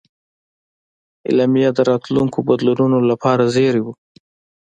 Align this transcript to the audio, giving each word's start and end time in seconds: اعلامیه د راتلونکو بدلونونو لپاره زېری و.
اعلامیه 1.27 1.69
د 1.73 1.79
راتلونکو 1.89 2.39
بدلونونو 2.47 2.97
لپاره 3.11 3.43
زېری 3.55 3.81
و. 3.83 3.87